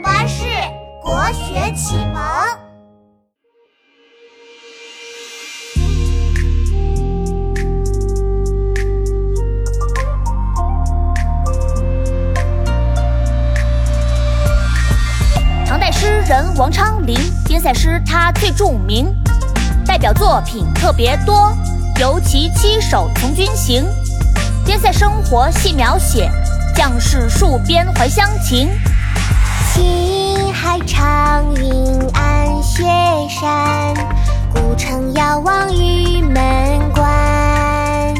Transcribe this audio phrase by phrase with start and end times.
[0.00, 0.44] 巴士
[1.02, 2.22] 国学启蒙。
[15.66, 19.14] 唐代诗人王昌龄边塞诗他最著名，
[19.84, 21.52] 代表作品特别多，
[22.00, 23.84] 尤其七首《从军行》，
[24.64, 26.30] 边塞生活细描写，
[26.74, 28.68] 将士戍边怀乡情。
[29.78, 31.72] 青海长云
[32.12, 32.82] 暗雪
[33.28, 33.94] 山，
[34.52, 36.34] 孤城遥望玉门
[36.92, 38.12] 关。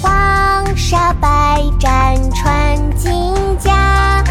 [0.00, 3.12] 黄沙百战穿金
[3.58, 4.24] 甲，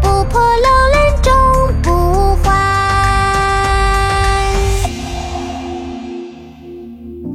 [0.00, 1.32] 不破楼兰终
[1.82, 2.48] 不还。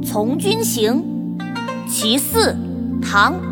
[0.10, 1.04] 《从军行》
[1.86, 2.56] 其四，
[3.02, 3.51] 唐。